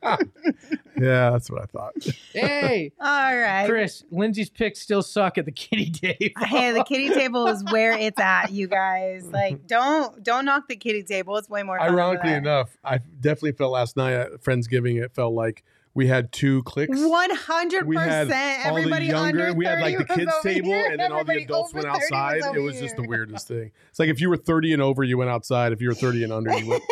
[0.03, 0.27] miserably.
[0.73, 0.82] So.
[0.99, 1.93] Yeah, that's what I thought.
[2.33, 3.65] Hey, All right.
[3.67, 6.33] Chris, Lindsay's picks still suck at the kitty table.
[6.35, 9.25] Uh, hey, the kitty table is where it's at, you guys.
[9.31, 11.35] Like, don't don't knock the kitty table.
[11.37, 11.79] It's way more.
[11.79, 15.63] Fun Ironically over enough, I definitely felt last night at Friendsgiving, it felt like
[15.95, 16.99] we had two clicks.
[16.99, 18.65] One hundred We had percent.
[18.67, 20.89] all the Everybody younger, under we had like the was kids over table, here.
[20.91, 22.41] and then all the Everybody adults over went 30 outside.
[22.43, 23.09] over It was just the here.
[23.09, 23.71] weirdest thing.
[23.89, 25.71] It's like if you were 30 and over, you went outside.
[25.71, 26.83] If you were 30 and under, you went.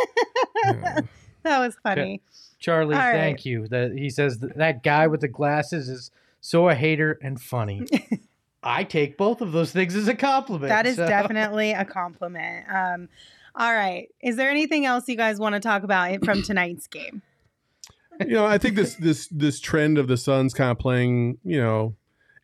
[0.66, 1.00] Yeah.
[1.44, 2.22] That was funny.
[2.62, 3.14] Charlie, All right.
[3.14, 3.68] thank you.
[3.68, 7.86] That he says that, that guy with the glasses is so a hater and funny.
[8.64, 10.70] I take both of those things as a compliment.
[10.70, 12.66] That is so- definitely a compliment.
[12.72, 13.10] Um,
[13.56, 14.08] all right.
[14.22, 17.22] Is there anything else you guys want to talk about from tonight's game?
[18.20, 21.60] you know, I think this this this trend of the Suns kind of playing, you
[21.60, 21.96] know,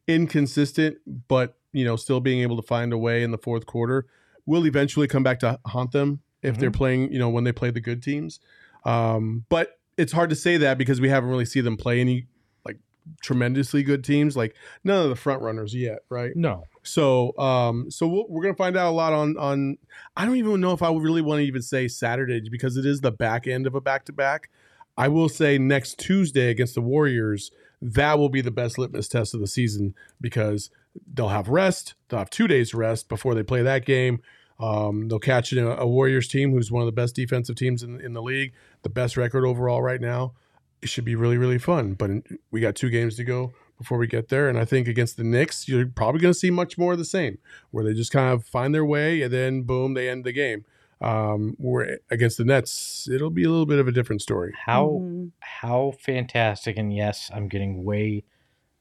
[0.08, 4.08] inconsistent, but you know, still being able to find a way in the fourth quarter
[4.46, 7.70] will eventually come back to haunt them if they're playing, you know, when they play
[7.70, 8.40] the good teams.
[8.86, 12.28] Um, but it's hard to say that because we haven't really seen them play any
[12.66, 12.78] like
[13.22, 16.32] tremendously good teams, like none of the front runners yet, right?
[16.36, 16.64] No.
[16.84, 19.78] So, um, so we'll, we're gonna find out a lot on on.
[20.16, 23.02] I don't even know if I really want to even say Saturday because it is
[23.02, 24.50] the back end of a back to back.
[24.98, 29.34] I will say next Tuesday against the Warriors, that will be the best litmus test
[29.34, 30.72] of the season because
[31.14, 31.94] they'll have rest.
[32.10, 34.22] They'll have two days rest before they play that game.
[34.60, 38.02] Um, they'll catch a, a Warriors team who's one of the best defensive teams in,
[38.02, 40.34] in the league, the best record overall right now.
[40.82, 41.94] It should be really, really fun.
[41.94, 42.12] But
[42.52, 44.50] we got two games to go before we get there.
[44.50, 47.06] And I think against the Knicks, you're probably going to see much more of the
[47.06, 47.38] same,
[47.72, 50.66] where they just kind of find their way and then boom, they end the game.
[51.00, 54.52] Um, where against the Nets, it'll be a little bit of a different story.
[54.66, 55.32] How Mhm.
[55.40, 58.24] how fantastic and yes i'm getting way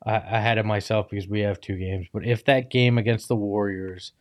[0.06, 3.36] uh, ahead of myself because we have two games but if that game against the
[3.36, 4.12] warriors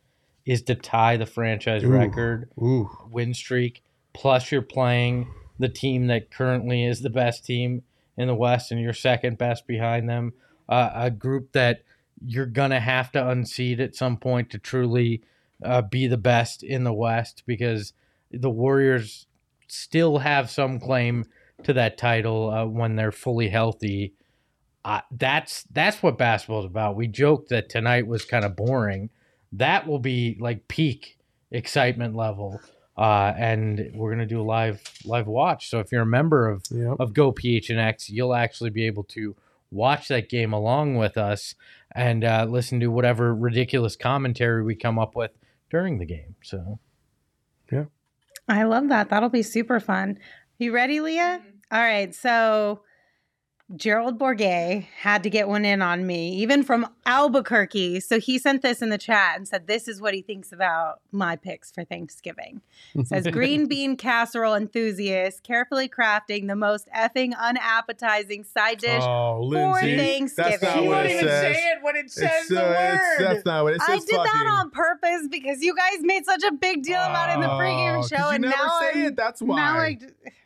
[0.45, 1.89] is to tie the franchise Ooh.
[1.89, 5.27] record Ooh, win streak plus you're playing
[5.60, 7.84] the team that currently is the best team
[8.17, 10.34] in the west and you're second best behind them
[10.69, 11.84] uh, a group that
[12.25, 15.21] you're gonna have to unseat at some point to truly
[15.63, 17.93] uh, be the best in the west because
[18.31, 19.27] the warriors
[19.67, 21.25] still have some claim
[21.63, 24.13] to that title uh, when they're fully healthy.
[24.84, 26.95] Uh, that's that's what basketball is about.
[26.95, 29.10] We joked that tonight was kind of boring.
[29.58, 31.18] That will be like peak
[31.52, 32.62] excitement level,
[32.98, 35.70] uh, and we're gonna do a live live watch.
[35.70, 36.96] So if you're a member of yeah.
[37.00, 39.36] of Go PHNX, you'll actually be able to
[39.72, 41.56] watch that game along with us
[41.94, 45.32] and uh, listen to whatever ridiculous commentary we come up with
[45.70, 46.36] during the game.
[46.44, 46.80] So
[47.72, 47.86] yeah,
[48.48, 49.10] I love that.
[49.10, 50.20] That'll be super fun.
[50.58, 51.41] You ready, Leah?
[51.72, 52.13] All right.
[52.13, 52.82] So
[53.75, 57.99] Gerald Bourguet had to get one in on me, even from Albuquerque.
[57.99, 60.99] So he sent this in the chat and said, This is what he thinks about
[61.12, 62.62] my picks for Thanksgiving.
[62.93, 69.01] It says green bean casserole enthusiast, carefully crafting the most effing unappetizing side dish.
[69.01, 70.89] Oh, for Lindsay, that's not Thanksgiving.
[70.89, 71.56] what it says.
[71.58, 73.89] it when it It's, uh, it's- that's not what it says.
[73.89, 77.34] I did that on purpose because you guys made such a big deal about it
[77.34, 79.15] in the Oh, pregame 'cause show, you and never now say I'm, it.
[79.15, 79.56] That's why.
[79.56, 79.93] Now, I,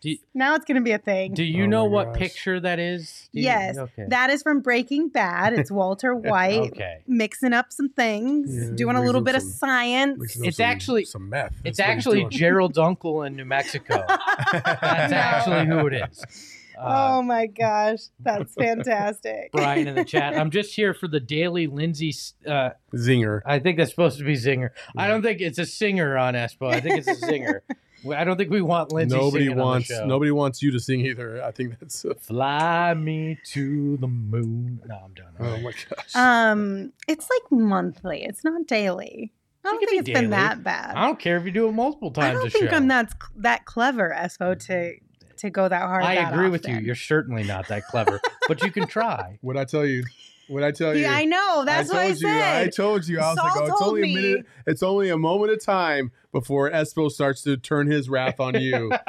[0.01, 1.33] Do you- now it's gonna be a thing.
[1.33, 2.17] Do you Oh know what gosh.
[2.19, 3.08] picture that is?
[3.33, 4.05] Do you- yes, Okay.
[4.09, 5.53] that is from Breaking Bad.
[5.53, 6.99] It's Walter White okay.
[7.07, 10.37] mixing up some things, Yeah, doing a little up bit of science.
[10.43, 11.53] It's some- actually- some meth.
[11.63, 12.31] It's That's what he's actually doing.
[12.31, 14.03] Gerald's uncle in New Mexico.
[14.53, 15.17] That's No.
[15.17, 16.23] actually who it is.
[16.81, 19.51] oh Uh, my gosh, that's fantastic.
[19.51, 20.33] Brian in the chat.
[20.37, 22.13] I'm just here for the daily Lindsay.
[22.47, 23.41] Uh, zinger.
[23.45, 24.69] I think that's supposed to be zinger.
[24.97, 26.73] I don't think it's a singer on Espo.
[26.73, 27.61] I think it's a zinger.
[28.03, 29.17] We- I don't think we want Lindsay.
[29.17, 30.07] Nobody singing wants On the show.
[30.07, 31.43] nobody wants you to sing either.
[31.43, 32.05] I think that's.
[32.05, 34.81] Uh, Fly me to the moon.
[34.85, 35.33] No, I'm done.
[35.39, 36.15] oh my gosh.
[36.15, 38.23] Um, it's like monthly.
[38.23, 39.33] It's not daily.
[39.65, 40.95] I don't could think be it's been that bad.
[40.95, 42.29] I don't care if you do it multiple times.
[42.29, 42.75] I don't a think show.
[42.75, 44.93] I'm that that clever, Espo, to
[45.37, 46.03] to go that hard.
[46.03, 46.77] I that agree with you.
[46.77, 49.37] You're certainly not that clever, but you can try.
[49.41, 50.03] What I tell you?
[50.49, 51.03] What I tell you?
[51.03, 51.63] Yeah, I know.
[51.65, 52.29] That's I what I told you.
[52.29, 53.19] I told you.
[53.19, 54.11] I was like, oh, it's only me.
[54.13, 54.45] a minute.
[54.65, 58.91] It's only a moment of time before Espo starts to turn his wrath on you.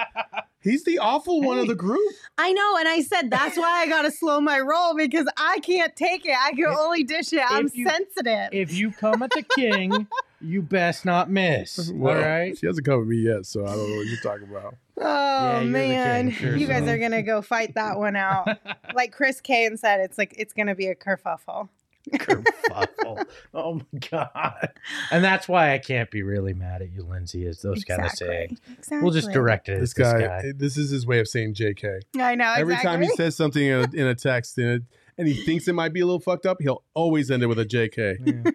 [0.63, 2.13] He's the awful one of the group.
[2.37, 5.59] I know, and I said that's why I got to slow my roll because I
[5.61, 6.37] can't take it.
[6.39, 7.41] I can If- only dish it.
[7.49, 8.51] I'm if you- sensitive.
[8.53, 10.07] If you come at the king,
[10.43, 11.91] you best not miss.
[11.91, 12.59] Well, all right.
[12.59, 14.75] She hasn't come at me yet, so I don't know what you're talking about.
[15.01, 18.49] Oh you're man, sure you guys are gonna go fight that one out.
[18.95, 21.69] like Chris Kane said, it's like it's gonna be a kerfuffle.
[22.13, 23.25] Kerfuffle.
[23.55, 24.71] oh my god.
[25.11, 27.45] And that's why I can't be really mad at you, Lindsay.
[27.47, 28.27] Is those kind of Exactly.
[28.29, 28.61] sayings.
[28.79, 29.03] Exactly.
[29.03, 30.43] We'll just direct it at This this guy, guy.
[30.47, 32.01] Eh, this is his way of saying JK.
[32.19, 32.55] I know.
[32.57, 34.83] Every time he says something in a, in a text and, it,
[35.19, 37.59] and he thinks it might be a little fucked up, he'll always end it with
[37.59, 38.45] a JK.
[38.45, 38.51] Yeah.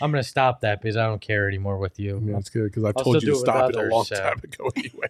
[0.00, 2.20] I'm gonna stop that because I don't care anymore with you.
[2.24, 4.04] Yeah, that's good because I I'll told you to do it stop it a long
[4.04, 4.16] so.
[4.16, 5.08] time ago anyway.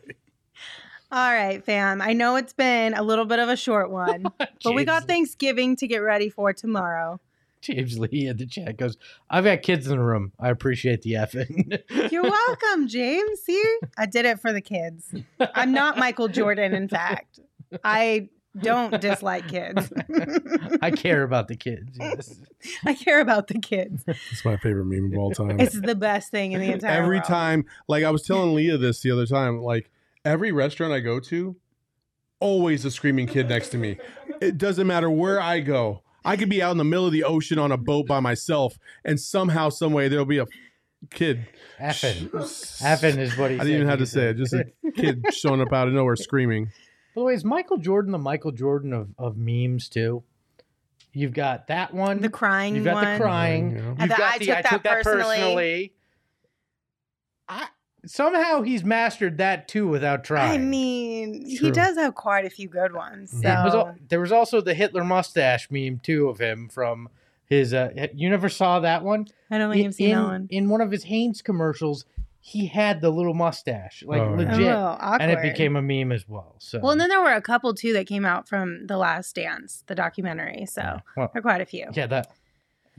[1.14, 2.03] All right, fam.
[2.03, 4.24] I know it's been a little bit of a short one,
[4.64, 7.20] but we got Thanksgiving to get ready for tomorrow.
[7.61, 8.96] James Lee in the chat goes,
[9.31, 10.33] I've got kids in the room.
[10.40, 11.81] I appreciate the effing.
[12.11, 13.42] You're welcome, James.
[13.42, 13.62] See,
[13.96, 15.14] I did it for the kids.
[15.38, 17.38] I'm not Michael Jordan, in fact.
[17.85, 18.29] I
[18.61, 19.92] don't dislike kids.
[20.83, 21.96] I care about the kids.
[21.96, 22.40] Yes.
[22.85, 24.03] I care about the kids.
[24.09, 25.61] It's my favorite meme of all time.
[25.61, 27.29] It's the best thing in the entire every world.
[27.29, 29.92] time, like I was telling Leah this the other time, like
[30.24, 31.56] every restaurant I go to,
[32.40, 33.98] always a screaming kid next to me.
[34.40, 36.02] It doesn't matter where I go.
[36.24, 38.78] I could be out in the middle of the ocean on a boat by myself,
[39.04, 40.46] and somehow, some way, there'll be a
[41.10, 41.46] kid.
[41.78, 42.30] Effing.
[42.30, 44.37] Effing is what he I didn't even have you to say it.
[44.37, 44.64] Just a
[44.96, 46.66] kid showing up out of nowhere screaming.
[47.14, 50.22] By the way, is Michael Jordan the Michael Jordan of, of memes too?
[51.12, 52.20] You've got that one.
[52.20, 53.12] The crying You've got one.
[53.12, 53.70] the crying.
[53.70, 53.88] Yeah.
[53.88, 55.37] You've the, got I the took I that took that personally.
[55.37, 55.92] personally.
[57.48, 57.66] I,
[58.07, 60.53] somehow he's mastered that too without trying.
[60.53, 63.31] I mean, he does have quite a few good ones.
[63.31, 63.38] So.
[63.38, 67.09] It was al- there was also the Hitler mustache meme too of him from
[67.47, 67.73] his.
[67.75, 69.27] Uh, you never saw that one?
[69.51, 70.47] I don't think in, I've seen in, that one.
[70.51, 72.05] in one of his Hanes commercials,
[72.40, 74.51] he had the little mustache, like Oh, yeah.
[74.51, 76.57] legit, Oh, and it became a meme as well.
[76.59, 79.35] So Well, and then there were a couple too that came out from The Last
[79.35, 80.67] Dance, the documentary.
[80.67, 80.99] So Yeah.
[81.17, 81.87] Well, there are quite a few.
[81.95, 82.33] yeah, that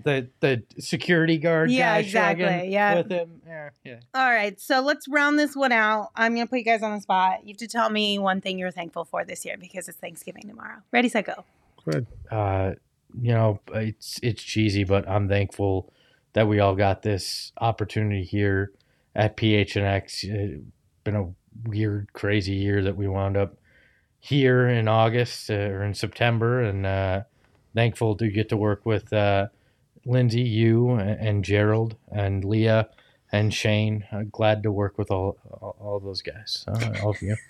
[0.03, 2.95] the the security guard Yeah, guy exactly, yeah.
[2.95, 3.41] with him.
[3.47, 3.99] Yeah, yeah.
[4.13, 6.09] All right, so let's round this one out.
[6.15, 7.41] I'm gonna put you guys on the spot.
[7.43, 10.47] You have to tell me one thing you're thankful for this year because it's Thanksgiving
[10.47, 10.77] tomorrow.
[10.91, 11.45] Ready, set, go.
[11.85, 12.07] Go ahead.
[12.31, 12.71] Uh,
[13.21, 15.91] you know, it's it's cheesy, but I'm thankful
[16.33, 18.71] that we all got this opportunity here
[19.15, 20.23] at PHNX.
[20.23, 20.63] It's
[21.05, 21.29] been a
[21.63, 23.55] weird, crazy year that we wound up
[24.19, 27.21] here in August uh, or in September, and uh,
[27.73, 29.47] thankful to get to work with uh,
[30.05, 32.89] Lindsay, you, and, and Gerald, and Leah,
[33.31, 34.05] and Shane.
[34.11, 37.35] Uh, glad to work with all all, all those guys, uh, all of you.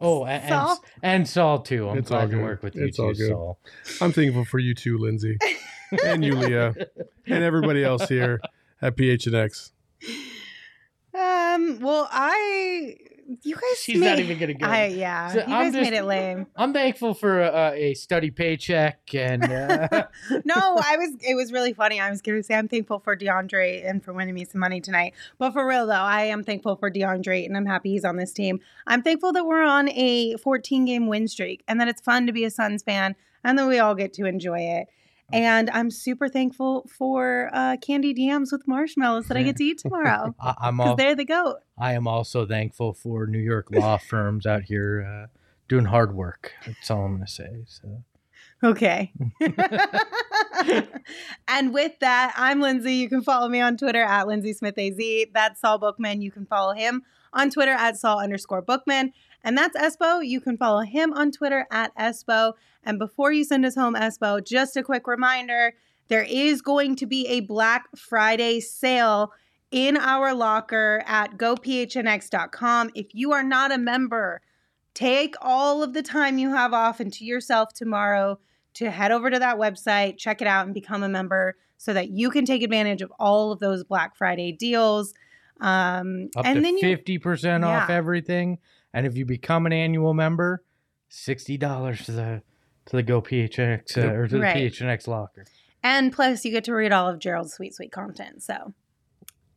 [0.00, 0.84] Oh, and, and Saul?
[1.02, 1.88] and Saul too.
[1.88, 3.28] I'm It's all glad to work with you It's too, all good.
[3.28, 3.58] Saul.
[4.02, 5.38] I'm thankful for you too, Lindsay,
[6.04, 6.74] and you, Leah,
[7.26, 8.40] and everybody else here
[8.82, 9.70] at PHNX.
[11.14, 11.78] Um.
[11.80, 12.96] Well, I.
[13.42, 13.78] You guys.
[13.80, 14.66] She's made, not even gonna go.
[14.66, 15.28] I yeah.
[15.28, 16.46] So you I'm guys just- made it lame.
[16.56, 19.88] I'm thankful for uh, a study paycheck and uh,
[20.44, 21.10] no, I was.
[21.20, 22.00] It was really funny.
[22.00, 24.80] I was going to say I'm thankful for DeAndre and for winning me some money
[24.80, 25.14] tonight.
[25.38, 28.32] But for real though, I am thankful for DeAndre and I'm happy he's on this
[28.32, 28.60] team.
[28.86, 32.32] I'm thankful that we're on a 14 game win streak and that it's fun to
[32.32, 34.88] be a Suns fan and that we all get to enjoy it.
[35.32, 39.78] And I'm super thankful for uh, candy DMs with marshmallows that I get to eat
[39.78, 41.56] tomorrow I, I'm because all, they're the goat.
[41.78, 45.26] I am also thankful for New York law firms out here uh,
[45.68, 46.52] doing hard work.
[46.66, 47.64] That's all I'm gonna say.
[47.66, 48.04] So
[48.64, 49.12] Okay.
[51.48, 52.94] and with that, I'm Lindsay.
[52.94, 54.98] You can follow me on Twitter at Lindsay Smith AZ.
[55.34, 56.22] That's Saul Bookman.
[56.22, 57.02] You can follow him
[57.34, 59.12] on Twitter at Saul underscore Bookman.
[59.42, 60.26] And that's Espo.
[60.26, 62.54] You can follow him on Twitter at Espo.
[62.82, 65.74] And before you send us home, Espo, just a quick reminder
[66.08, 69.32] there is going to be a Black Friday sale
[69.70, 72.90] in our locker at gophnx.com.
[72.94, 74.40] If you are not a member,
[74.94, 78.38] take all of the time you have off into yourself tomorrow
[78.74, 82.10] to head over to that website, check it out, and become a member so that
[82.10, 85.14] you can take advantage of all of those Black Friday deals.
[85.60, 88.58] Um, up and to then fifty percent off everything,
[88.92, 90.62] and if you become an annual member,
[91.08, 92.42] sixty dollars to the
[92.86, 94.56] to the Go PHX uh, or to the Right.
[94.56, 95.44] PHNX locker.
[95.82, 98.42] and plus you get to read all of Gerald's sweet, sweet content.
[98.42, 98.74] So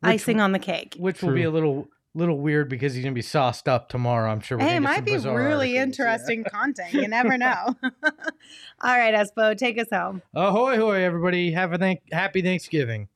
[0.00, 0.94] Which- icing on the cake.
[0.98, 4.30] which will be a little little weird because he's gonna be sauced up tomorrow.
[4.30, 4.58] I'm sure.
[4.58, 5.82] We're Hey, it might be really articles, yeah.
[5.82, 6.92] interesting content.
[6.92, 7.74] You never know.
[7.82, 8.10] all
[8.82, 10.22] right, Espo, take us home.
[10.34, 11.52] Ahoy, hoy, everybody!
[11.52, 13.08] Have a thank- happy Thanksgiving.